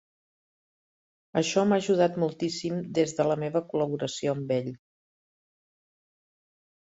[1.41, 4.71] Això m'ha ajudat moltíssim des de la meva col·laboració amb ell.